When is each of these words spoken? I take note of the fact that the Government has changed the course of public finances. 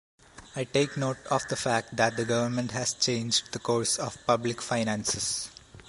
I 0.55 0.63
take 0.63 0.97
note 0.97 1.19
of 1.29 1.43
the 1.47 1.55
fact 1.55 1.95
that 1.95 2.17
the 2.17 2.25
Government 2.25 2.71
has 2.71 2.95
changed 2.95 3.51
the 3.51 3.59
course 3.59 3.99
of 3.99 4.17
public 4.25 4.59
finances. 4.59 5.51